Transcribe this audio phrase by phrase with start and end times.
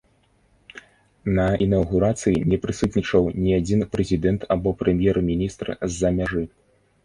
[1.39, 6.43] На інаўгурацыі не прысутнічаў ні адзін прэзідэнт або прэм'ер-міністр з-за мяжы.